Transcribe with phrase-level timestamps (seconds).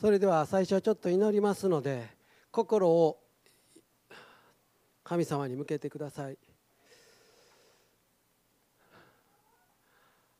[0.00, 2.08] それでは最初はちょっと祈りますので
[2.50, 3.18] 心を
[5.04, 6.38] 神様に向けてください。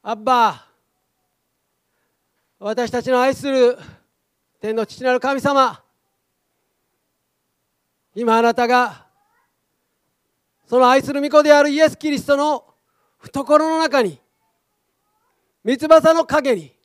[0.03, 0.65] アッバ
[2.59, 3.77] 私たちの愛する
[4.62, 5.83] 天の父なる神様
[8.15, 9.04] 今あなたが
[10.67, 12.65] その愛する御子であるイエス・キリストの
[13.19, 14.19] 懐の中に
[15.65, 16.80] 三翼の陰に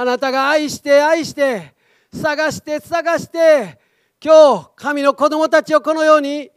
[0.00, 1.74] あなたが愛して愛して
[2.14, 3.80] 探して探して
[4.24, 6.52] 今日神の子供たちをこのように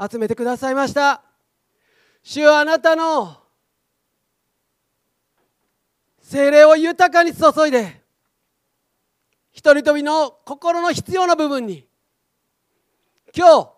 [0.00, 1.24] 集めてくださいました。
[2.22, 3.36] 主はあなたの
[6.20, 8.00] 精霊を豊かに注いで
[9.50, 11.84] 一人一人の心の必要な部分に
[13.36, 13.70] 今日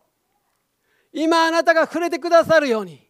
[1.14, 3.00] 今あなたが触れてくださるように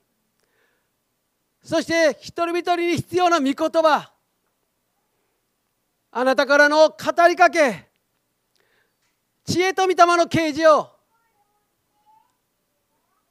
[1.65, 4.13] そして一人一人に必要な御言葉
[6.15, 7.89] あなたからの語りかけ
[9.45, 10.91] 知恵と御霊の啓示を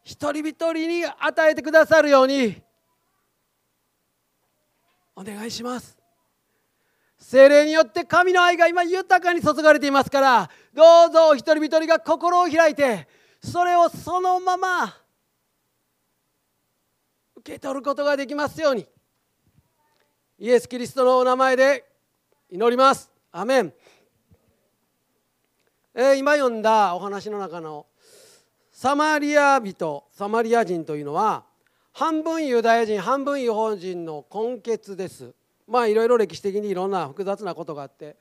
[0.03, 2.59] 一人一人に与えてくださるように
[5.15, 5.95] お願いします。
[7.19, 13.07] 精霊によって神の愛が今豊かに注がれていますからどうぞ一人一人が心を開いて
[13.43, 14.97] それをそのまま
[17.35, 18.87] 受け取ることができますように。
[20.39, 21.90] イエス・キリストのお名前で
[22.53, 23.09] 祈ります。
[23.31, 23.73] アメン、
[25.95, 27.85] えー、今読んだお話の中の
[28.73, 31.45] サマリア人サマリア人というのは
[31.93, 35.33] 半分ユダヤ人半分違法人の根血です。
[35.65, 38.17] まあいろいろ歴史的にいろんな複雑なことがあって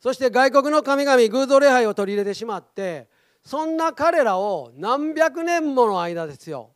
[0.00, 3.08] そして外国の神々偶像礼拝を取り入れてしまって
[3.44, 6.70] そんな彼らを何百年もの間ですよ。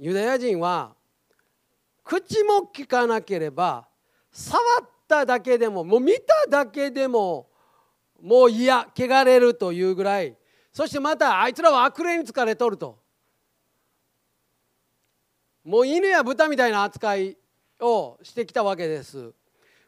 [0.00, 0.96] ユダヤ人は
[2.02, 3.86] 口も聞かなければ
[4.32, 7.48] 触っただけでももう見ただけでも
[8.20, 10.36] もう嫌汚れるというぐらい。
[10.72, 12.98] そしてまたあいつらは悪霊に疲れとると。
[15.64, 17.36] もう犬や豚みたいな扱い
[17.80, 19.32] をしてきたわけです。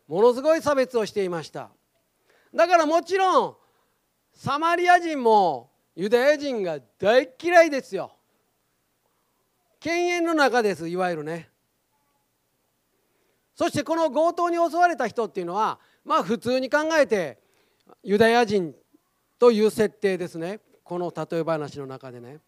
[0.09, 1.71] ものすごい差別をしていました。
[2.55, 3.57] だからもちろん
[4.33, 8.13] サマリア人もユダヤ人が大嫌いですよ。
[9.81, 11.50] 犬猿の中ですいわゆるね。
[13.61, 17.37] そしてこの強盗に襲われた人っていうのはまあ普通に考えて
[18.03, 18.75] ユダヤ人
[19.39, 20.61] という設定ですね。
[20.83, 22.39] この例え話の中でね。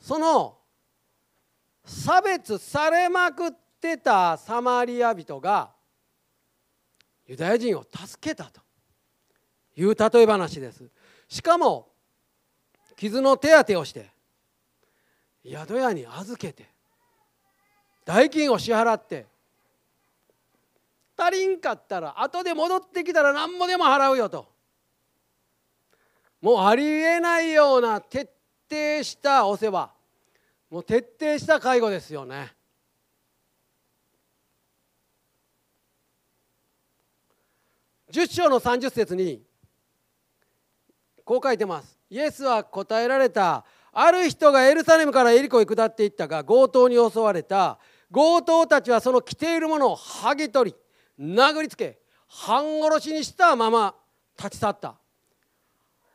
[0.00, 0.58] その
[1.84, 5.70] 差別されまくってたサマリア人が
[7.28, 8.60] ユダヤ人を助けたと。
[9.76, 10.90] いう例え話です。
[11.28, 11.92] しかも
[12.96, 14.10] 傷の手当てをして
[15.46, 16.77] 宿屋に預けて
[18.08, 19.26] 代金を支払って
[21.14, 24.48] 足りんかったら後で戻ってきたら何もでも払うよと。
[26.40, 28.20] もうありえないような徹
[28.70, 29.90] 底したお世話。
[30.70, 32.50] もう徹底した介護ですよね。
[38.10, 39.42] 10章の30節に
[41.26, 41.98] こう書いてます。
[42.08, 43.66] イエスは答えられた。
[43.92, 47.78] ある人がエルサレムからエリコへ下っていったが強盗に襲われた。
[48.12, 50.74] 強盗たちはその着ているものを剥ぎ取
[51.18, 51.98] り殴りつけ
[52.28, 53.94] 半殺しにしたまま
[54.38, 54.94] 立ち去った。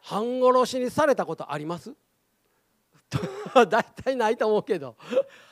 [0.01, 1.93] 半殺しにされたことあります？
[3.69, 4.95] 大体ないと思うけど。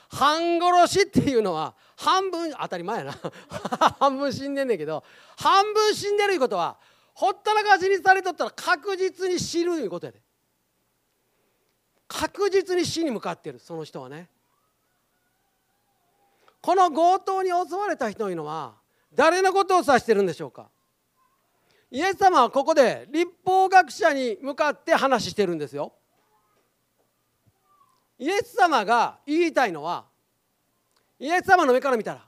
[0.09, 3.17] 半殺しっていうのは半分当たり前やな。
[3.99, 5.03] 半分死んでんねんけど
[5.37, 6.77] 半分死んでるいうことは
[7.13, 10.21] ほったらかしにされとったら確実に死ぬいうことやで。
[12.07, 14.29] 確実に死に向かってるその人はね。
[16.61, 18.75] この強盗に襲われた人というのは
[19.13, 20.69] 誰のことを指してるんでしょうか？
[21.89, 25.93] イエス様はここで立法学者に向かって話してるんですよ。
[28.17, 30.05] イエス様が言いたいのは
[31.19, 32.21] イエス様の目から見たら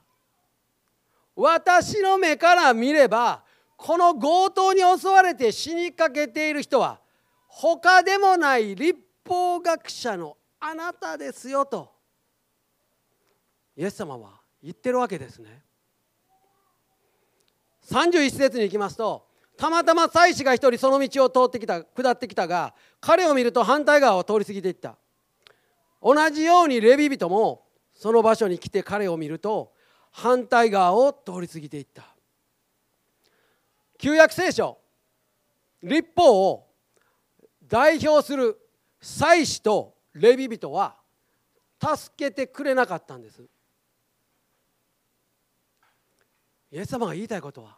[1.36, 3.44] 私の目から見れば
[3.76, 7.00] この強盗に襲われて死にかけている人は
[7.46, 11.93] 他でもない立法学者のあなたですよと。
[13.76, 15.62] イエス様は言ってるわけですね。
[17.90, 19.26] 31節に行きますと
[19.56, 24.96] たまたま祭司が一人その道を通ってきた下ってきたが彼を見ると反対側を通り過ぎていった。
[26.02, 29.72] 同じようにレビ人もその場所に来て彼を見ると
[30.10, 32.04] 反対側を通り過ぎていった。
[33.98, 34.78] 旧約聖書
[35.82, 36.66] 立法を
[37.66, 38.58] 代表する
[39.00, 40.96] 祭司とレビ人は
[41.80, 43.42] 助けてくれなかったんです。
[46.74, 47.76] イエス様が言いたいことは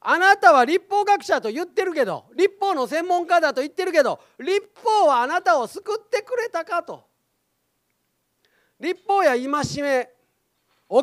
[0.00, 7.04] あなたは立法学者と言ってるけど立法の専門家だと言ってるけど立法はあなたを救ってくれたかと
[8.80, 10.08] 立法や戒め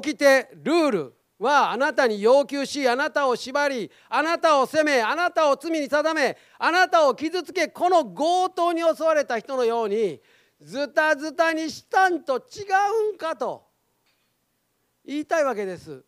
[0.01, 10.19] 起きてルールはあなたに要求しあなたを縛りあなたを責めあなたを罪に定めあなたを傷つけこの強盗に襲われた人のように
[10.59, 12.63] ズタズタにしたんと違
[13.11, 13.63] うんかと
[15.05, 16.03] 言いたいわけです。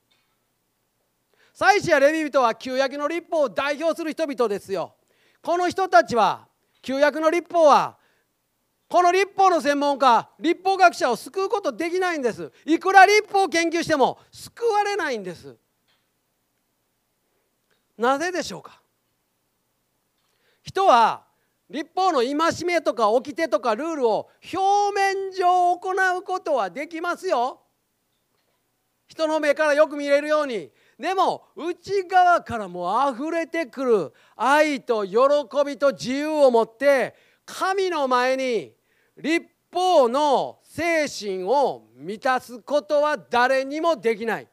[1.59, 4.95] 祭司やレビ人は旧約の立法を代表する人々ですよ。
[5.41, 6.47] この人たちは
[6.81, 7.97] 旧約の立法は
[8.87, 12.49] この立法の専門家立法学者を救うことできないんです。
[12.65, 15.57] いくら立法を研究しても救われないんです。
[17.97, 18.81] なぜでしょうか？
[20.63, 21.25] 人は
[21.69, 27.59] 立法の戒めとか掟とかルールを表面上行うことはできますよ。
[29.09, 35.15] 人の目からよく見れるようにでも内側からもう溢れてくる愛と喜
[35.65, 37.15] びと自由を持って
[37.45, 38.73] 神の前に
[39.17, 44.47] 立法の精神を満たすことは誰にもできない。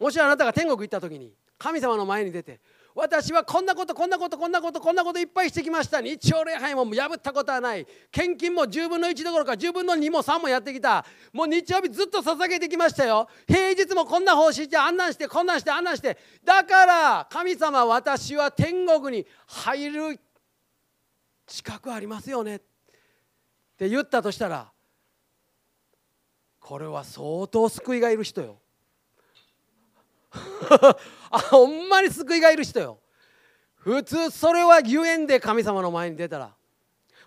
[0.00, 2.60] もしあなたが天国行った時に神様の前に出て
[3.00, 6.00] 私はこんなことこんなことこんなことこんなこといっぱいしてきました。
[6.00, 7.86] 日曜礼拝も破ったことはない。
[8.10, 11.06] 献金も10分の1どころか10分の2も3もやってきた。
[11.32, 13.28] もう日曜日ずっと捧げてきましたよ。
[13.46, 16.18] 平日もこんな方針してあんなんしてこんなんしてあんなんして。
[16.44, 20.20] だから神様私は天国に入る
[21.46, 22.56] 資格ありますよね。
[22.56, 22.58] っ
[23.78, 24.72] て言ったとしたら
[26.58, 28.58] これは相当救いがいる人よ。
[31.30, 32.98] あほんまに救いがいる人よ。
[33.76, 36.54] 普通それは言えんで神様の前に出たら。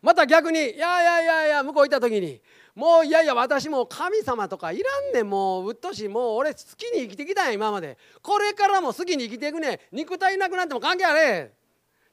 [0.02, 2.42] また逆に「いやいやいやいや向こう行った時に
[2.74, 5.30] もういやいや私も神様とかいらんねん。
[5.30, 7.98] もううっとしもう俺好きに生きてきたんや今まで。
[8.22, 11.54] これからも好きに生きていくね肉体なくなっても関係あれ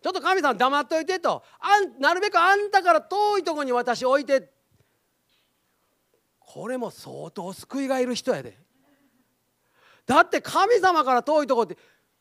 [0.03, 1.43] ちょっと神様黙っといてと。
[1.59, 4.51] あんなるべくあんたから遠いとこに私置いて。
[6.41, 8.59] これも相当救いがいる人やで。
[10.09, 11.77] だって神様から遠いとこって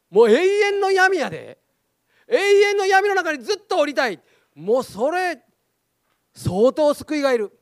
[0.09, 1.57] もう永遠の闇やで。
[2.27, 4.19] 永遠の闇の中にずっと降りたい。
[4.53, 5.39] もうそれ
[6.35, 7.57] 相当救いがいる。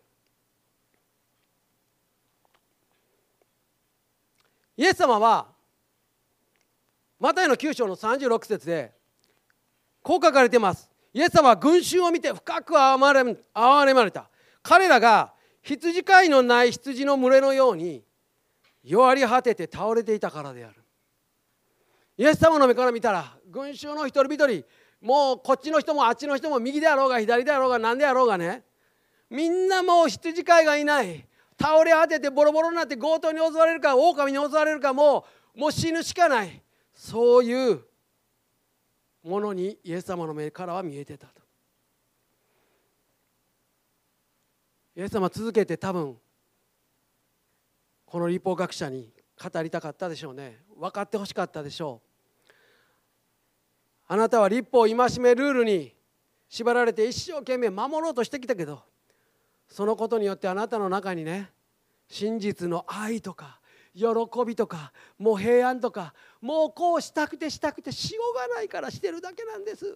[4.75, 5.47] イエス様は
[7.19, 8.93] マタイの9章の36節で
[10.01, 10.89] こう書かれています。
[11.13, 14.27] イエス様は群衆を見て深く憐れまれた。
[14.63, 18.03] 彼らが羊飼いのない羊の群れのように
[18.85, 20.75] 弱り果てて倒れていたからである。
[22.17, 24.63] イエス様の目から見たら群衆の一人一人
[25.01, 28.63] もうこっちの人もあっちの人も右であろうが左であろうが何であろうがね
[29.29, 31.27] みんなもう羊飼いがいない。
[31.59, 36.61] 倒れ果ててボロボロになって強盗に襲われるか狼に襲われるかもうもう死ぬしかない。
[36.93, 37.81] そういう
[39.23, 41.41] ものにイエス様の目からは見えてたと。
[44.95, 46.17] イエス様続けて多分
[48.15, 49.11] この立法学者に
[49.43, 50.61] 語りたかったでしょうね。
[50.79, 52.01] 分かってほしかったでしょ
[52.47, 52.53] う。
[54.07, 55.93] あなたは立法戒めルールに
[56.47, 58.81] 縛られて一生懸命守ろうとしてきたけど
[59.67, 61.49] そのことによってあなたの中にね
[62.07, 63.59] 真実の愛とか
[63.93, 64.05] 喜
[64.47, 69.93] びとかもう平安とかもうこうしたくてしたくてしようがないからしてるだけなんです。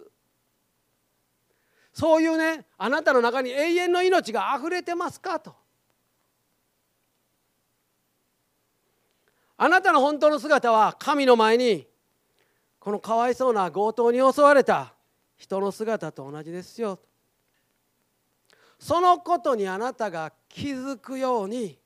[1.94, 5.59] そういうねあなたの中に永遠の命があふれてますかと。
[9.62, 11.86] あなたの本当の姿は神の前に
[12.78, 14.94] このかわいそうな強盗に襲われた
[15.36, 16.98] 人の姿と同じですよ。
[18.78, 21.78] そのことにあなたが気づくように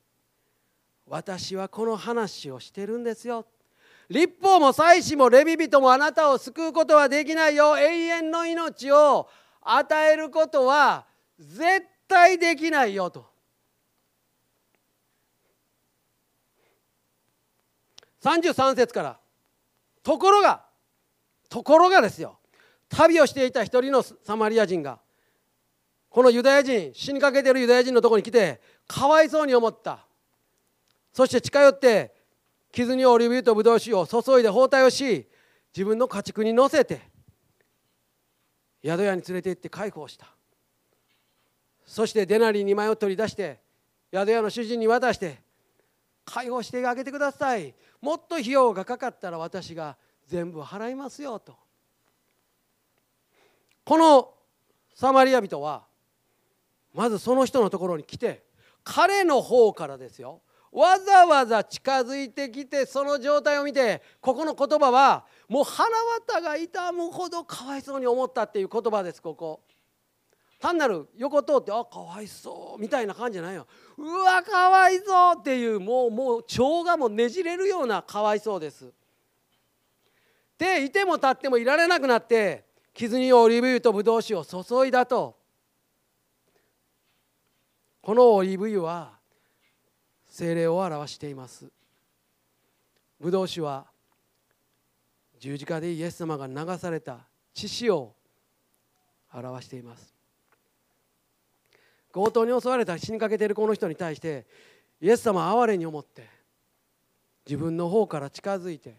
[1.08, 3.44] 私はこの話をしてるんですよ。
[4.08, 7.76] 立法も祭司もレビ人もあなたを救うことはできないよ。
[7.76, 9.28] 永遠の命を
[9.60, 11.06] 与えることは
[11.40, 13.33] 絶対できないよと。
[18.24, 19.20] 33節から。
[20.02, 20.64] ところが
[21.50, 22.38] ところがですよ。
[22.88, 24.98] 旅をしていた一人のサマリア人が
[26.08, 30.06] このユダヤ人死にかけてるユダヤ人のところに来てかわいそうに思った。
[31.12, 32.14] そして近寄って
[32.72, 35.28] 傷にオリーブ油とブドウ酒を注いで包帯をし
[35.74, 37.02] 自分の家畜に乗せて
[38.84, 40.26] 宿屋に連れて行って介抱した。
[41.86, 43.60] そしてデナリ2枚を取り出して
[44.12, 45.43] 宿屋の主人に渡して
[46.24, 47.74] 解放してあげてください。
[48.00, 51.56] もっと費用がかかったら私が全部払いますよと。
[53.84, 54.32] この
[54.94, 55.84] サマリア人は
[56.94, 58.44] まずその人のところに来て
[58.82, 60.40] 彼の方からですよ。
[60.72, 65.88] わざわざ近づいてきてその状態を見てここの言葉はもう腹
[66.26, 69.60] 渡が痛むほどかわいそうに思ったっていう言葉ですここ。
[70.64, 73.66] 単なる横通ってあかわいそうみたいな感じじゃないよ
[73.98, 78.90] うわかわいそうっていうもうもう腸がもうねじれるようなかわいそうです。
[80.56, 85.36] でいても立ってもいられなくなって傷にオリーブ油とブドウ酒を注いだと。
[88.00, 89.18] このオリーブ油は
[90.24, 91.70] 精霊を表しています。
[93.20, 93.84] ブドウ酒は
[95.38, 97.18] 十字架でイエス様が流された
[97.52, 98.16] 血潮を
[99.30, 100.13] 表しています。
[102.14, 104.46] 強盗に襲われた死にかけているこの人に対して
[105.00, 106.28] イエス様は哀れに思って
[107.44, 108.94] 自分の方から近づいて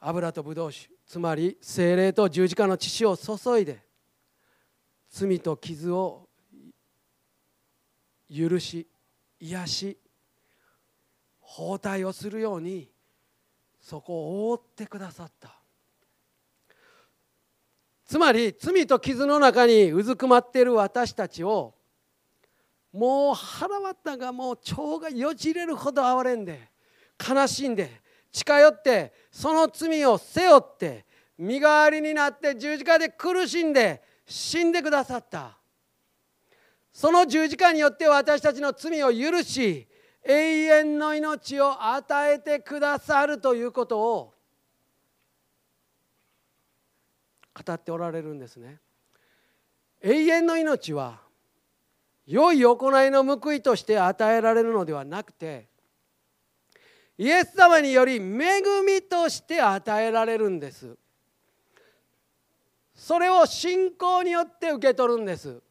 [0.00, 3.84] 油とブドウ酒つまり精霊と十字架の血を注いで
[5.10, 6.26] 罪と傷を
[8.34, 8.86] 許し
[9.38, 9.98] 癒し
[11.40, 12.90] 包帯をするように
[13.78, 15.55] そこを覆ってくださった。
[18.06, 21.74] つまり罪と傷の中にうずくまっている私たちを
[22.92, 26.70] もう腹渡がもう腸がよじれるほど哀れんで
[27.28, 27.90] 悲しんで
[28.30, 31.04] 近寄ってその罪を背負って
[31.36, 35.56] 身代わりになって十字架で苦しんで死んでくださった。
[36.92, 39.86] その十字架によって私たちの罪を許し
[40.24, 44.32] 永遠の命を与えてくださるということを
[47.64, 48.78] 語っておられるんですね。
[50.02, 51.20] 永遠の命は
[52.26, 55.68] 良い行いの報いとして与えられるのではなくて
[57.16, 60.96] イエス様により恵みとして与えられるんです。
[62.94, 65.62] それを信仰によって受け取るんです。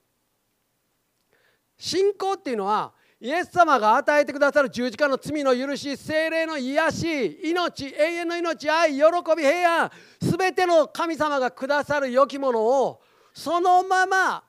[1.78, 9.02] 信仰っていうのはイエス様が与えてくださる十字架の罪の許し精霊の癒し命永遠の命愛喜
[9.38, 13.02] び平安全ての神様がくださる良きものを
[13.34, 14.44] そのまま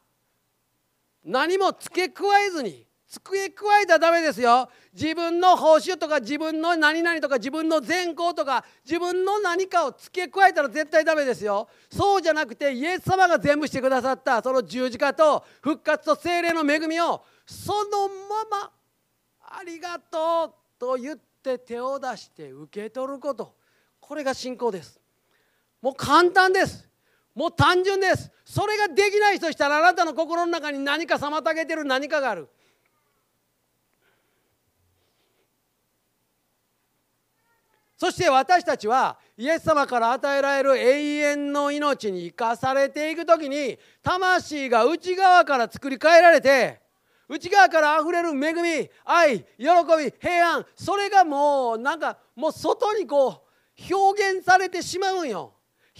[1.24, 4.68] 何も付け加えずに付け加えたらダメですよ。
[4.92, 11.68] 自分の報酬とか自分の何々とか自分の善行とか自分の何かを付け加えたら絶対ダメですよ。
[11.90, 18.72] そうじゃなくてイエス様が全部してくださったその十字架と復活と精霊の恵みをそのまま
[19.58, 23.54] ありがとうと言って手を出して受け取ること。
[24.00, 25.00] これが信仰です。
[25.80, 26.88] もう簡単です。
[27.34, 28.30] もう単純です。
[28.44, 32.48] それができない人したらあなたの心の中に何か妨げてる何かがある。
[37.96, 46.85] そして私たちはイエス様から与えられる永遠の命に生かされていく時に魂が内側から作り変えられて
[47.28, 49.44] 内側からあふれる恵み愛喜
[49.98, 53.42] び平安それがもうなんかもう外にこ
[53.78, 55.52] う表現されてしまうんよ。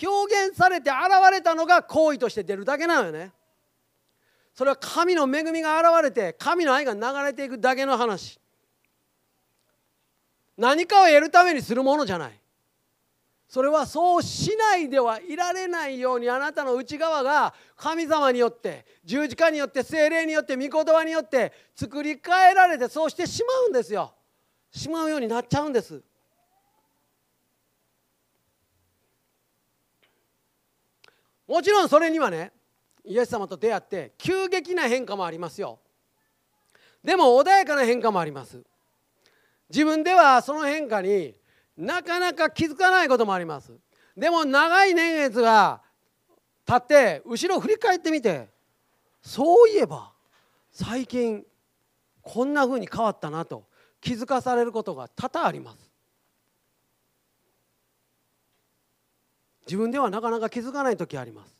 [0.02, 0.98] 表現されて現
[1.32, 3.32] れたのが行為として出るだけなのよね。
[4.54, 8.38] それは神の恵みが現れて神の愛が流れていくだけの話。
[10.56, 12.40] 何かを得るためにするものじゃない。
[13.48, 24.12] それはそうしないではいられないようにあなたの内側が神様によって十字架によって精霊によって御言葉によって作り変えられてそうしてしまうんですよ。
[24.72, 26.02] しまうようになっちゃうんです。
[31.46, 32.52] もちろんそれにはね
[33.04, 35.78] イエス様と出会って急激な変化もありますよ。
[37.04, 38.60] でも穏やかな変化もあります。
[39.70, 41.36] 自分ではその変化に
[41.76, 43.72] なかなか気づかないこともあります。
[44.16, 45.82] でも長い年月が
[46.64, 48.48] 経って後ろ振り返ってみて
[49.20, 50.12] そういえば
[50.70, 51.44] 最近
[52.22, 53.64] こんな風に変わったなと
[54.00, 55.90] 気づかされることが多々あります。
[59.66, 61.54] 自分ではなかなか気づかない時あります。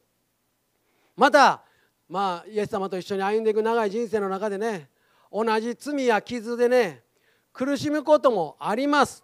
[1.17, 1.63] また
[2.09, 4.89] まあイエス様と一緒に歩んでいく長い人生の中でね
[5.31, 7.03] 同じ罪や傷でね
[7.53, 9.23] 苦しむこともあります。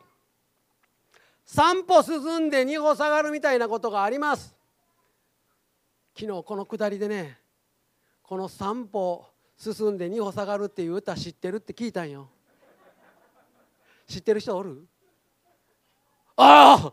[1.46, 4.54] 3歩進んで2歩下がるみたいなことがあります。
[6.18, 7.38] 昨日この下りでね
[8.22, 12.28] この3歩進んで2歩下がるっていう歌知ってるって聞いたんよ。
[14.06, 14.86] 知ってる人おる？
[16.36, 16.92] あ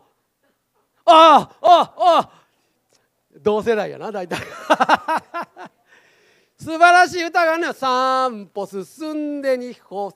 [1.04, 1.10] あ！
[1.12, 1.60] ああ！
[1.62, 2.30] ああ！
[3.36, 4.38] 同世代やな大体。
[6.58, 10.12] 素晴らしい歌がね3歩進んで2歩。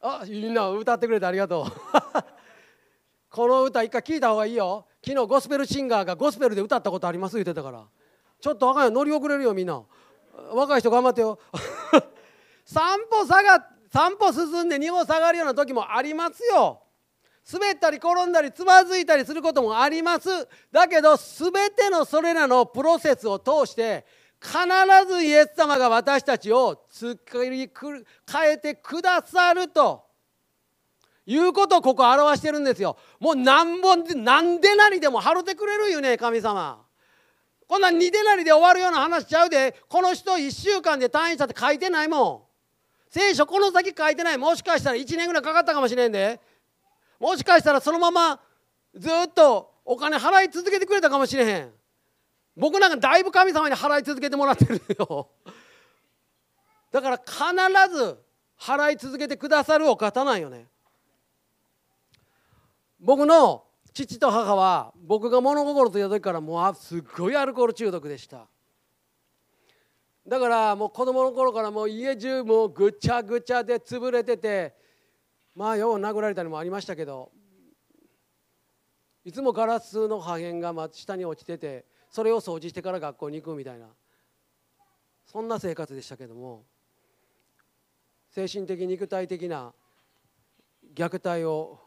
[0.00, 1.66] あみんな歌ってくれてありがとう。
[3.36, 4.86] この歌一回聞いた方がいいよ。
[5.04, 7.84] 昨日ゴスペルシンガーがゴスペルで歌ったことあります言ってたから。
[8.40, 8.90] ちょっとあかんよ。
[8.90, 9.82] 乗り遅れるよみんな。
[10.54, 11.38] 若い人頑張ってよ。
[12.64, 13.62] 散歩下が
[13.92, 16.80] 散歩進んで荷を下がるような時もありますよ。
[17.52, 20.30] 滑ったり転んだりつまずいたりすることもあります。
[20.72, 24.06] だけど全てのそれらのプロセスを通して
[24.40, 24.56] 必
[25.06, 30.05] ずイエス様が私たちを作り変えてくださると。
[31.26, 32.96] いうことをここ表してるんですよ。
[33.18, 36.84] もう何本で何でなりでも払ってくれるよね神様。
[37.68, 39.74] こんな2でなりで終わるような話ちゃうで。
[39.88, 42.42] この人1週間で退院したって書いてないもん。
[43.10, 44.38] 聖書この先書いてない。
[44.38, 46.40] もしかしたら1年ぐらいかかったかもしれんで。
[47.18, 48.40] もしかしたらそのまま
[48.94, 51.72] ずっとお金払い続けてくれたかもしれへん。
[52.56, 55.28] 僕なんかだいぶ神様に払い続けてもらってるよ。
[56.92, 58.18] だから必ず
[58.58, 60.66] 払い続けてくださるお方なんよね。
[63.00, 68.46] 僕の父と母は僕が物心ついた時からもうすっごいアルコール中毒でした。
[70.26, 74.74] だからもう子供の頃からもう家中もうぐちゃぐちゃで潰れてて
[75.54, 77.30] まあよう殴られたりもありましたけど
[79.24, 83.86] いつもガラスの破片が下に落ちててそれを掃除してから学校に行くみたいな
[85.26, 86.64] そんな生活でしたけども
[88.30, 89.72] 精神的肉体的な
[90.94, 91.78] 虐待を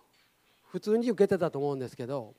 [0.72, 2.36] 普通に受けてたと思うんですけど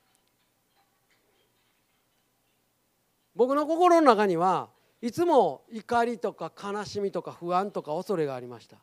[3.35, 4.69] 僕の心の中には
[5.01, 8.77] いつも怒りとか悲しみとか不安とか恐れがありました。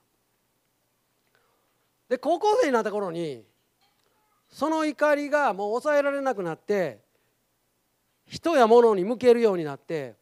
[2.09, 3.45] で高校生になった頃に
[4.49, 7.01] その怒りがもう抑えられなくなって
[8.27, 10.17] 人や物に向けるようになって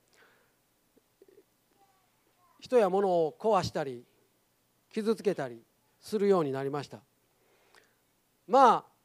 [2.61, 4.05] 人や物を壊したり
[4.93, 5.63] 傷つけたり
[6.01, 6.99] するようになりました。
[8.49, 8.96] まあ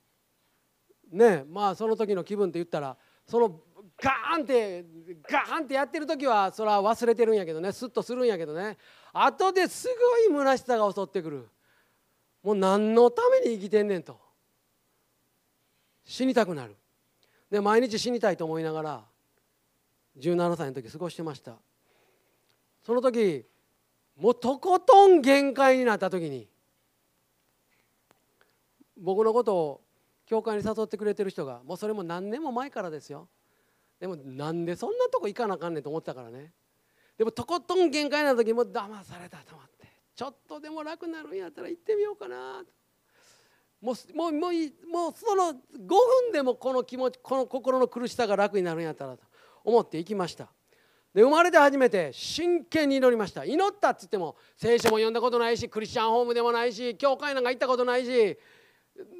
[1.12, 3.60] ねまあその時の気分って言ったらその
[4.02, 4.86] ガーンって
[5.30, 8.78] ガーンってやってる時はそれは忘れてるんやけどねスッとするんやけどね。
[9.14, 9.88] 後です
[10.30, 11.50] ごい虚しさが襲ってくる。
[12.44, 14.20] もう何のために生きてんねんと。
[16.04, 16.76] 死にたくなる。
[17.50, 19.04] で毎日死にたいと思いながら
[20.18, 21.58] 17歳の時過ごしてました。
[22.84, 23.46] その時
[24.18, 26.48] もうとことん限界になった時に
[28.98, 29.81] 僕のことを
[30.32, 33.28] 教会に誘ってくれてる人がもうそれも何年も前からですよ。
[34.00, 36.54] でもなんでそんなとこ行かなあかんねんと思ったからね。
[37.18, 42.64] でもとことん限界な時も騙されたと思ってちょっとでも楽になるんやったら行ってみようかな。
[43.82, 44.42] もうもうもう
[44.90, 45.54] もうその5
[45.90, 49.26] 分でもこの気持ちこの心の苦しさが楽になるんやったらと
[49.66, 50.48] 思って行きました。
[51.14, 53.44] で生まれて初めて真剣に祈りました。
[53.44, 58.40] 祈ったっつっても聖書も読んだことないしクリスチャンホームでもないし教会なんか行ったことないし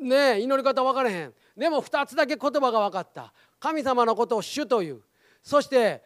[0.02, 1.34] ね祈り方分からへん。
[1.58, 3.34] でも2つだけ言葉が分かった。
[3.60, 5.02] 神様のことを主という。
[5.44, 6.04] そして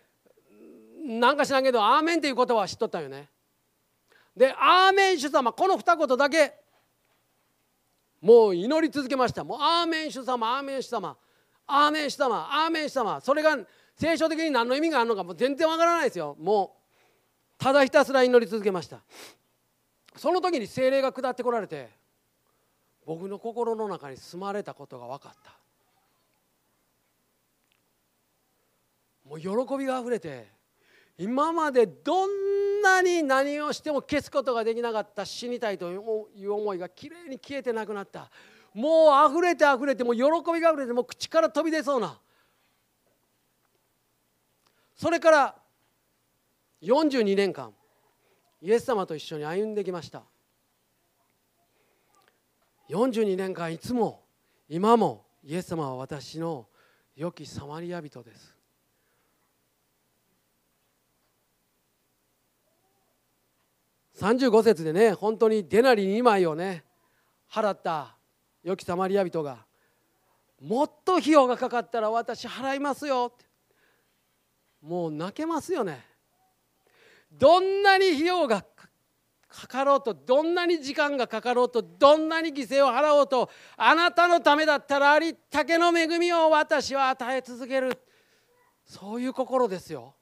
[1.03, 3.29] なんか知らんけどアーメンっていう言葉は知っとったよね。
[4.35, 6.53] でアーメン主様この二言だけ
[8.21, 9.43] もう祈り続けました。
[9.43, 11.17] もうアーメン主様アーメン主様
[11.67, 13.21] アーメン主様アーメン主様。
[13.21, 13.57] それが
[13.95, 16.35] 聖書的に何の意味があるのかもう全然わからないですよ。
[16.39, 18.99] もうただひたすら祈り続けました。
[20.15, 21.89] その時に精霊が下ってこられて
[23.05, 25.51] 僕の心の中に住まれたことが分かった。
[29.27, 30.47] もう喜びがあふれて
[31.17, 38.29] 今までどんなに何をしても消すことができなかった死にたいという思いがきれいに消えてなくなった。
[38.73, 42.19] もう溢れて溢れてもう喜びが溢れてもう口から飛び出そうな。
[44.95, 45.55] それから
[46.81, 47.73] 42年間
[48.61, 50.23] イエス様と一緒に歩んできました。
[52.89, 54.23] 42年間いつも
[54.69, 56.67] 今もイエス様は私の
[57.15, 58.55] 良きサマリア人です。
[64.17, 66.85] 35節でね本当にデナリ2枚をね
[67.51, 68.15] 払った
[68.63, 69.65] 良きサマリア人が
[70.61, 73.31] もっと費用がかかったら私払いますよ。
[73.33, 73.45] って
[74.81, 76.05] もう泣けますよね。
[77.31, 78.63] どんなに費用が
[79.55, 87.97] かかろうとどんなに時間がかかろうとどんなに犠牲を払おうとあなたのためだったらありったけの恵みを私は与え続ける。
[88.85, 90.13] そういう心ですよ。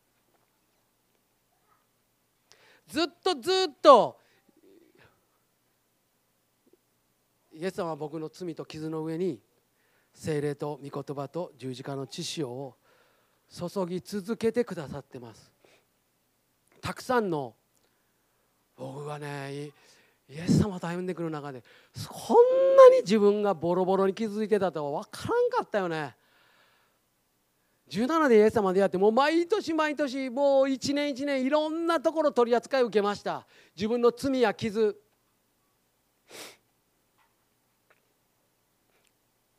[2.88, 4.20] ずっとずっと
[7.52, 9.42] イエス様は僕の罪と傷の上に
[10.14, 12.76] 精霊と御言葉と十字架の知識を
[13.50, 15.52] 注ぎ続けてくださってます。
[16.82, 17.56] たくさんの
[18.78, 19.72] 僕がね
[20.30, 21.64] イエス様と歩んでくる中で
[22.10, 26.16] こんなに自分がボロボロに気づいてたとは分からんかったよね。
[27.90, 33.46] 17でイエス様出会ってもう毎年毎年もう一年一年いろんなところ取り扱い受けました。
[33.76, 34.98] 自分の罪や傷。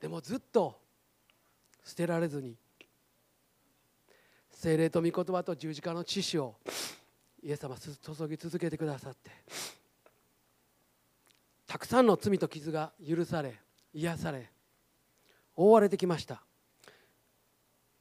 [0.01, 0.81] でもずっと
[1.85, 2.57] 捨てられずに
[4.51, 6.57] 精霊と御言葉と十字架の知識を
[7.45, 9.31] イエス様注ぎ続けてくださって。
[11.67, 13.61] たくさんの罪と傷が許され
[13.93, 14.51] 癒され
[15.55, 16.43] 覆われてきました。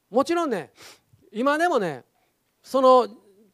[0.10, 0.72] もちろんね
[1.34, 2.06] 今でもね
[2.62, 3.08] その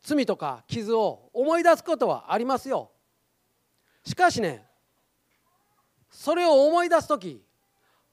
[0.04, 2.92] 罪とか傷を思い出すことはありますよ。
[4.06, 4.66] しかしね
[6.12, 7.44] それを思い出す時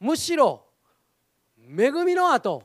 [0.01, 0.65] むしろ
[1.59, 2.63] 恵みの後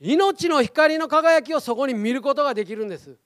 [0.00, 3.16] 命の光の輝きをそこに見ることができるんです。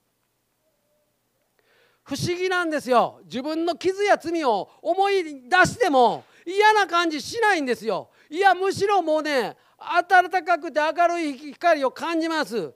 [2.10, 3.20] 不思議なんですよ。
[3.26, 8.10] 自分の傷や罪を思い出しても嫌な感じしないんですよ。
[8.28, 12.74] いやむしろもうね暖かくて明るい光を感じます。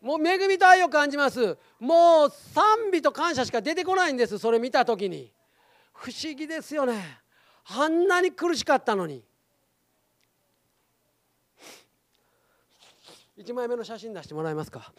[0.00, 1.58] もう恵みと愛を感じます。
[1.80, 5.32] もう賛美と感謝しか出てこないんですそれ見た時に。
[5.92, 7.18] 不思議ですよね。
[7.64, 9.24] あんなに苦しかったのに。
[13.36, 14.92] 1枚目の写真出してもらえますか？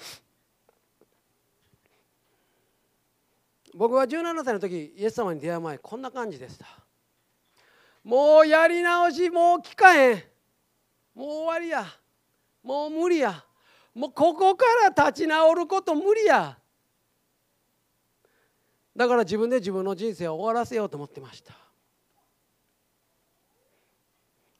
[3.76, 6.66] 僕は17歳の時イエス様に出会う前こんな感じでした。
[8.04, 10.24] もうやり直しもう聞かへん。
[11.16, 11.86] もう終わりや。
[12.64, 13.44] もう無理や。
[13.96, 16.58] もうここから立ち直ること無理や。
[18.96, 21.54] だから自分で自分の人生を終わらせようと思ってました。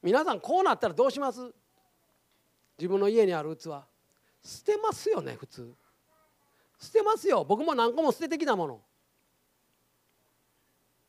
[0.02, 1.40] 皆さんこうなったらどうします？
[2.76, 3.68] 自分の家にある器。
[4.42, 5.72] 捨てますよね普通。
[6.80, 7.44] 捨てますよ。
[7.44, 8.80] 僕も何個も捨ててきたもの。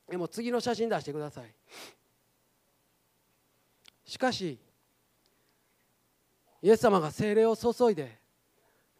[0.09, 1.45] でも次の写真出してください。
[4.05, 4.59] しかし
[6.61, 8.19] イエス様が精霊を注いで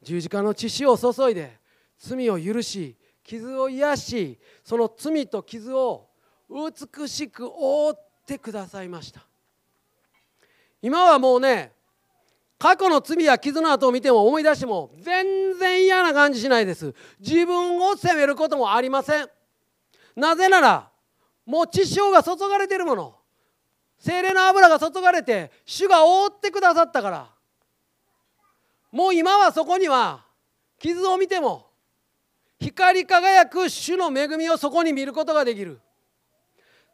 [0.02, 1.60] 十字架の血潮を注いで
[1.98, 6.10] 罪を許し傷を癒しその罪と傷を
[6.50, 9.22] 美しく覆ってくださいました。
[10.82, 11.72] 今はもうね
[12.58, 16.94] 過去の罪や傷の跡を見ても思い出しても全然嫌な感じしないです。
[17.20, 19.30] 自分を責めることもありません。
[20.16, 20.92] なぜなら
[21.46, 23.16] もう血潮が注がれてるもの。
[23.98, 27.30] 精霊の油が注がれて主が覆ってくださったから。
[28.92, 30.26] もう今はそこには
[30.80, 31.68] 傷を見ても
[32.60, 35.80] 光り輝く主の恵みをそこに見ることができる。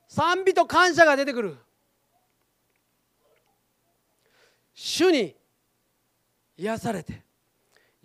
[0.07, 1.57] 賛美と感謝が出てくる。
[4.73, 5.35] 主に
[6.57, 7.23] 癒されて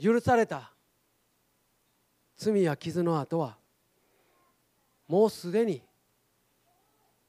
[0.00, 0.72] 許された。
[2.36, 3.56] 罪や傷の後は
[5.08, 5.82] もうすでに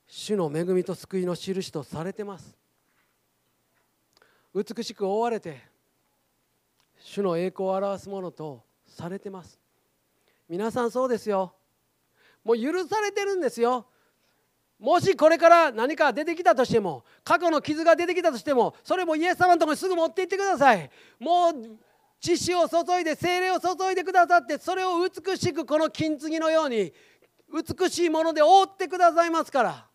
[0.08, 2.58] 主の恵みと救いの印とされてます。
[4.56, 5.62] 美しく覆われて
[7.00, 9.60] 主の栄光を表すものとされてます。
[10.50, 11.54] 皆さんそうですよ。
[12.44, 13.86] もう許されてるんですよ。
[14.80, 20.90] もしこれから何か出てきたとしても過去の傷が出てきたとしてもそれもイエス様のところにすぐ持って行ってください。
[21.20, 21.54] もう
[22.20, 26.94] 血潮を注いで精霊を注いでくださってそれを美しくこの金継ぎのように
[27.54, 29.88] 美しいもので覆ってくださいますから。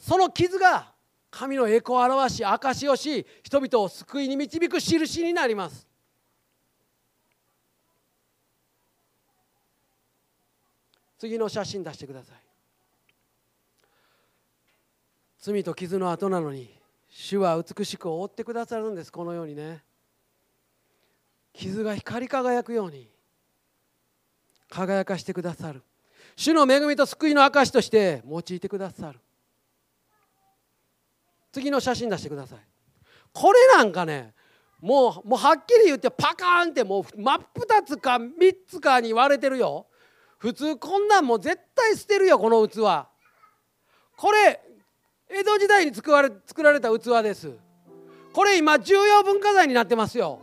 [0.00, 0.92] その傷が
[1.30, 5.86] 神の栄光を表し証しをし人々を救いに導く印になります。
[11.18, 12.36] 次の写真出してください。
[15.38, 16.70] 罪と傷の後なのに
[17.10, 19.12] 主は美しく覆ってくださるんです。
[19.12, 19.84] このようにね。
[21.52, 23.10] 傷が光り輝くように
[24.70, 25.82] 輝かしてくださる。
[26.36, 29.20] 主の恵みと救いの証として用いてくださる。
[31.52, 32.58] 次の写真出してください。
[33.32, 34.34] これなんかね
[34.80, 39.86] もうもうはっきり言ってパカーンってもう真っ二つか三つかに割れてるよ。
[40.38, 42.78] 普通こんなんもう絶対捨てるよこの器。
[44.16, 44.60] これ
[45.28, 47.52] 江戸時代に作られ作られた器です。
[48.32, 50.40] これ今重要文化財になってますよ。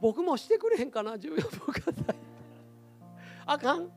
[0.00, 2.16] 僕もしてくれへんかな重要文化財。
[3.44, 3.90] あかん。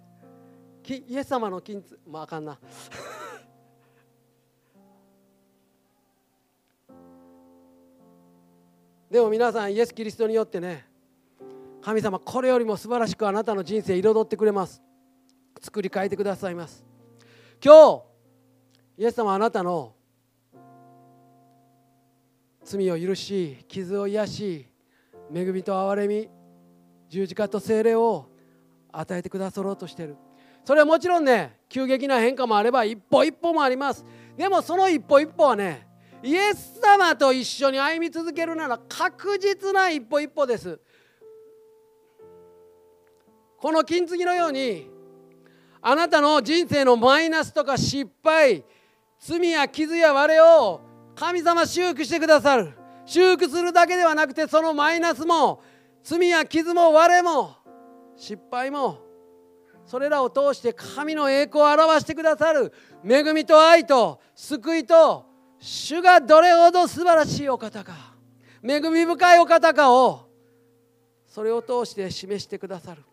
[0.87, 2.59] イエス様の金まああかんな。
[9.09, 10.85] でも皆さんイエス・キリストによってね
[11.81, 14.81] 神様これよりも素晴らしくあなたの人生彩ってくれます。
[15.61, 16.83] 作り変えてくださいます。
[17.63, 18.03] 今日
[18.97, 19.93] イエス様あなたの
[22.63, 24.67] 罪を許し傷を癒し
[25.33, 26.27] 恵みと憐れみ
[27.07, 28.27] 十字架と精霊を
[28.91, 30.17] 与えてくださろうとしている。
[30.63, 34.03] それはもちろんね急激な変化もあれば一歩一歩もあります。
[34.35, 35.87] でもその一歩一歩はね
[36.25, 40.79] イエス様と一緒に歩み続けるなら確実な一歩一歩です。
[43.59, 44.89] この金継ぎのように
[45.83, 48.63] あなたの人生のマイナスとか失敗
[49.19, 50.81] 罪や傷や割れを
[51.15, 52.73] 神様修復してくださる。
[53.05, 55.61] 修復するだけではなくてそのマイナスも
[56.01, 57.55] 罪や傷も割れも
[58.15, 58.97] 失敗も
[59.85, 62.73] それらを通して神の栄光を表してくださる。
[63.07, 65.34] 恵みと愛と救いと
[65.67, 68.13] 主がどれほど素晴らしいお方か
[68.61, 70.29] 恵み深いお方かを
[71.25, 73.03] それを通して示してくださる。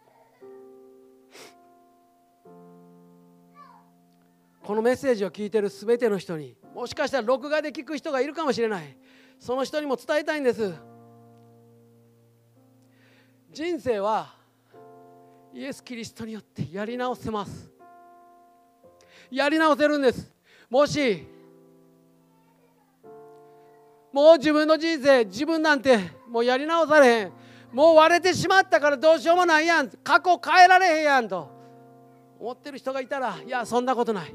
[4.63, 8.99] このメッセージを聞いている全ての人にもしかしたら録画で聞く人がいるかもしれない。
[9.41, 10.75] その人にも伝えたいんです。
[13.51, 14.35] 人生は
[15.55, 17.71] イエス・キリストによってやり直せます。
[19.31, 20.31] やり直せるんです。
[20.69, 21.27] もし
[24.13, 25.99] もう自分の人生自分なんて
[26.29, 27.33] もうやり直されへん。
[27.73, 29.89] もう割れてしまったからどうしようもないやん。
[29.89, 31.51] 過去変えられへんやんと。
[32.39, 34.35] 思ってる人がいたらいやそんなことない。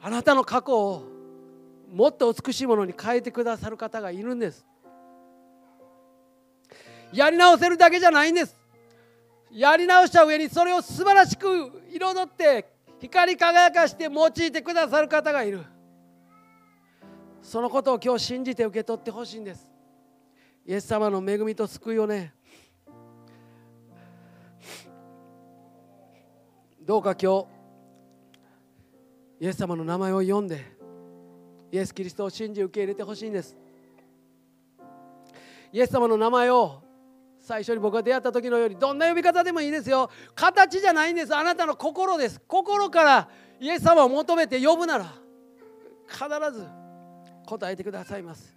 [0.00, 1.04] あなたの過去を
[1.92, 4.66] もっと美しいものに変えてくださる方がいるんです。
[7.12, 8.56] やり直せるだけじゃないんです。
[9.50, 12.68] やり直した上にそれを素晴らしく彩って
[13.00, 15.64] 光り輝かして用いてくださる方がいる。
[17.48, 19.70] そのことを今日信じて受け取ってほしいんです。
[20.66, 22.34] イエス様の恵みと救いをね
[26.82, 27.46] どうか今日
[29.40, 30.62] イエス様の名前を読んで
[31.72, 33.56] イエス・キリストを信じ受け入れてほしいんです。
[35.72, 36.82] イエス様の名前を
[37.40, 40.10] 最初に僕が出会った時のようにどんな呼び方でもいいですよ。
[40.34, 41.34] 形じゃないんです。
[41.34, 42.42] あなたの心です。
[42.46, 45.14] 心からイエス様を求めて呼ぶなら
[46.06, 46.77] 必ず
[47.48, 48.54] 答えてくださいます。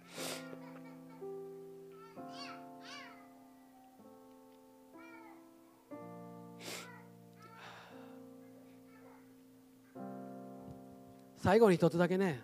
[11.38, 12.42] 最後に一つだけね。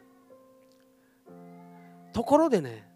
[2.15, 2.89] ところでね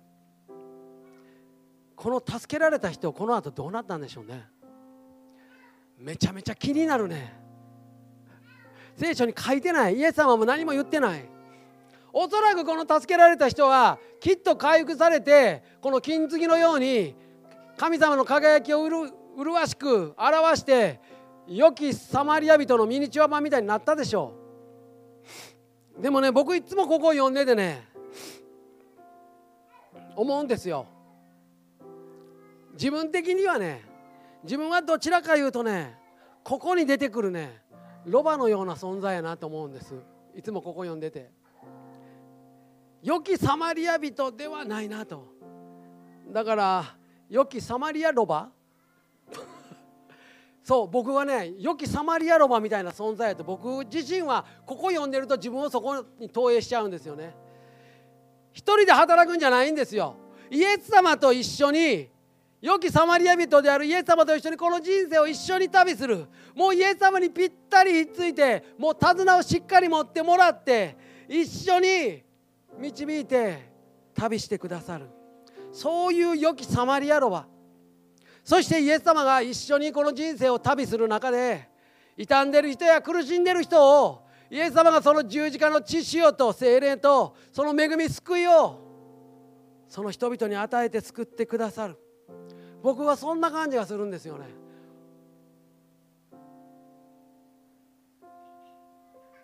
[1.95, 4.49] この助けられた人この後どうなったんでしょうね。
[5.99, 7.38] めちゃめちゃ気になるね。
[8.97, 9.97] 聖書に書いてない。
[9.97, 11.41] イエス様も何も言ってない。
[12.12, 17.14] おそらくこの助けられた人はきっと回復されてこの金継ぎのように
[17.77, 21.01] 神様の輝きを麗しく表して
[21.48, 24.35] 良きサマリア人のミニチュア版みたいになったでしょ
[25.98, 26.03] う。
[26.03, 27.88] でもね僕いつもここを読んでてね
[30.14, 30.87] 思うんですよ。
[32.75, 33.83] 自分的にはね
[34.44, 35.98] 自分はどちらかいうとね
[36.44, 37.62] ここに出てくるね
[38.05, 39.94] ロバのような存在やなと思うんです。
[40.37, 41.31] いつもここ読んでて。
[43.03, 45.27] 良きサマリア人ではないなと。
[46.31, 46.97] だから
[47.29, 48.49] 良きサマリアロバ？
[50.62, 53.43] そう僕はね良きサマリアロバみたいな存在やと。
[53.43, 57.35] 僕自身はここ読んでると自分をそこに投影しちゃうんですよね。
[58.53, 60.15] 一人で働くんじゃないんですよ。
[60.49, 62.09] イエス様と一緒に
[62.61, 66.27] 良きサマリア人であるイエス様と一緒にこの人生を一緒に旅する。
[66.55, 70.97] もうイエス様にぴったりひっついてもう手綱をしっかり持ってもらって
[71.29, 72.23] 一緒に
[72.79, 73.71] 導いて
[74.15, 75.07] 旅してくださる。
[75.73, 77.47] そういう良きサマリアロバ
[78.45, 81.69] そしてイエス様が一緒にこの人生を旅する中で
[82.19, 88.81] 傷んでる人や苦しんでる人をイエス様がその十字架の血潮と精霊とその恵み救いを
[89.89, 91.97] その人々に与えて救ってくださる。
[92.83, 94.47] 僕はそんな感じがするんですよね。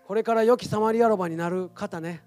[0.05, 2.23] これから良きサマリアロバになる方ね。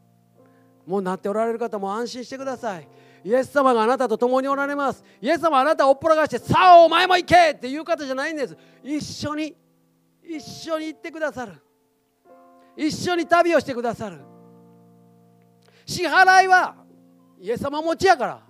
[0.86, 2.88] もうなっておられる方も安心してください。
[3.24, 5.04] イエス様があなたと共におられます。
[5.22, 8.58] イエス様あなたをおっぽらがしてさあお前も行けっていう方じゃないんです。
[8.84, 9.56] 一緒に
[10.24, 11.54] 一緒に行ってくださる。
[12.76, 14.20] 一緒に旅をしてくださる。
[15.86, 16.76] 支払いは
[17.40, 18.42] イエス様持ちやから。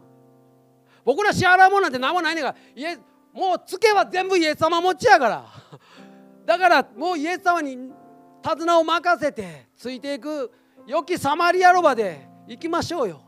[1.03, 2.57] 僕ら支払うもんなんて何もないねんから。
[2.75, 2.97] イエ
[3.33, 5.45] もうつけは全部イエス様持ちやから。
[6.45, 7.91] だからもうイエス様に
[8.41, 10.51] 手綱を任せてついていく
[10.87, 13.21] 良きサマリアロバで行きましょうよ。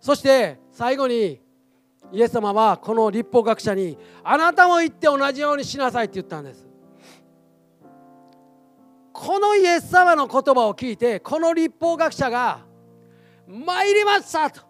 [0.00, 1.40] そして最後に
[2.12, 6.68] イエス様はこの立法学者にあなたも行って同じようにしなさいって言ったんです。
[9.12, 12.60] このイエス様の言葉を聞いてこの立法学者が
[13.46, 14.60] 参りましたと。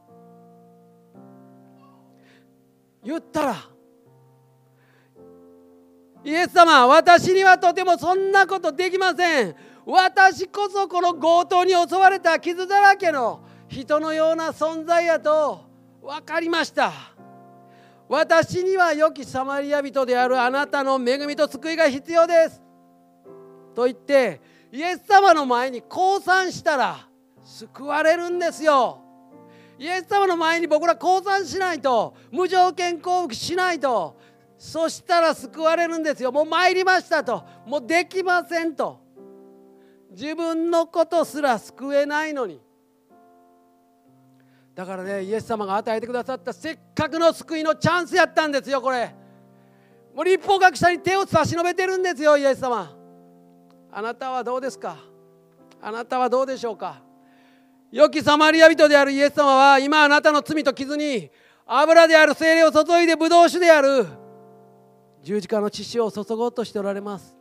[3.03, 3.71] 言ったら
[6.24, 9.56] イエス様私にはとてもそんなことできません。
[9.85, 15.64] 私こそこの強盗に襲われた傷だらけの人のような存在やと
[16.00, 16.92] 分かりました。
[18.08, 22.62] 私には良きサマリア人であるあなたの恵みと救いが必要です。
[23.74, 27.08] と言ってイエス様の前に降参したら
[27.42, 29.00] 救われるんですよ。
[29.78, 34.16] イエス様の前に僕ら降参しないと無条件降伏しないと
[34.64, 36.31] そしたら救われるんですよ。
[36.31, 37.42] もう参りましたと。
[37.66, 39.01] もうできませんと。
[40.12, 42.61] 自分のことすら救えないのに。
[44.72, 49.12] だからねイエス様が与えてくださったせっかくの救いのチャンスやったんですよこれ。
[50.14, 52.96] もう立法学者に手を差し伸べてるんですよイエス様。
[53.90, 54.96] あなたはどうですか？
[55.83, 57.03] あなたはどうでしょうか？
[57.90, 61.33] 良きサマリア人であるイエス様は今あなたの罪と傷に
[61.66, 64.21] 油である精霊を注いでブドウ酒である。
[65.22, 67.37] 十字架の血を注ごうとしておられます。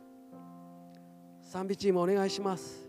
[1.42, 2.88] 賛美チームお願いします。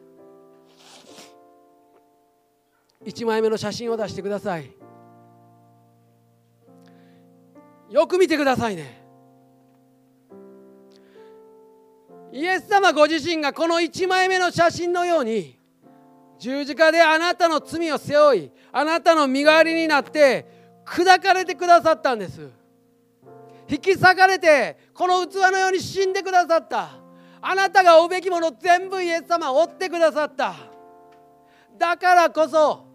[3.04, 4.72] 1枚目の写真を出してください。
[7.90, 9.04] よく見てくださいね。
[12.32, 15.60] イエス様ご自身がこの1枚目の写真のように
[16.40, 20.48] 十字架であなたの罪を背負いあなたの身代わりになって
[20.86, 22.63] 砕かれてくださったんです。
[23.74, 26.92] 引き裂かれてこの器のように死んでくださった。
[27.42, 30.54] あなたが負うべきもの全部イエス様は追ってくださった。
[31.76, 32.86] だからこそ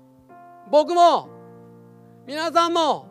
[0.70, 1.28] 僕も
[2.24, 3.08] 皆さんも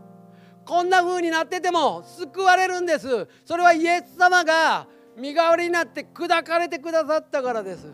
[0.66, 3.28] こんな風になってても救われるんです。
[3.44, 7.94] それはイエス様が身代わりになって砕かれてくださったからです。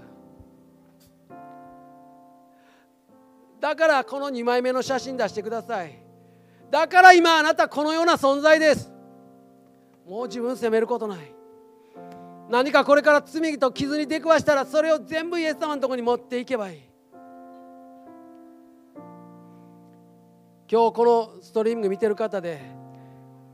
[3.60, 5.98] だからこの2枚目の写真出してください。
[6.70, 8.93] だから今あなたこのような存在です。
[10.08, 11.20] もう自分責めることない。
[12.50, 16.82] 何かこれから罪と傷に出くわしたらそれを全部イエス様のところに持っていけばいい。
[20.70, 22.62] 今日このストリーミング見てる方で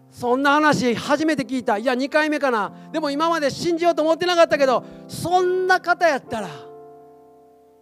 [0.09, 1.77] そんな話初めて聞いた。
[1.77, 2.71] いや2回目かな。
[2.91, 6.49] でも今まで信じようと思ってなかったけどそんな方やったら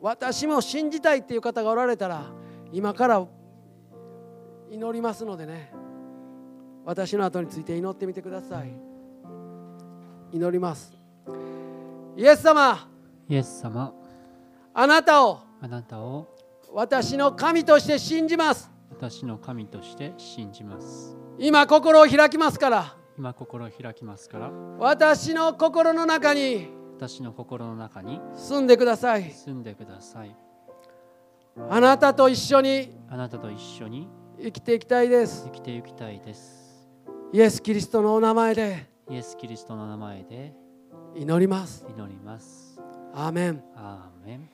[0.01, 2.25] 私も信じたいっていう方がおられたら
[2.71, 3.25] 今から
[4.69, 5.71] 祈りますのでね。
[6.87, 8.71] 私の後について祈ってみてください。
[10.31, 10.93] 祈ります。
[12.15, 12.89] イエス様。
[13.27, 13.93] イエス様。
[14.73, 15.41] あなたを。
[15.59, 16.33] あなたを。
[16.71, 18.71] 私の神として信じます。
[18.89, 21.17] 私の神として信じます。
[21.37, 22.95] 今心を開きますから。
[23.17, 24.49] 今心を開きますから。
[24.79, 26.69] 私の心の中に。
[26.95, 28.21] 私の心の中に。
[28.33, 29.29] 住んでください。
[29.29, 30.33] 住んでください。
[31.69, 32.97] あなたと一緒に。
[33.09, 34.07] あなたと一緒に。
[34.41, 35.43] 生きていきたいです。
[35.47, 36.66] 生きていきたいです
[37.33, 40.53] イエス・キリストのお名前でイエス・キリストの名前で
[41.13, 41.85] 祈ります。
[41.89, 42.79] 祈ります。
[43.13, 43.61] アーメン。
[43.75, 44.49] アーメン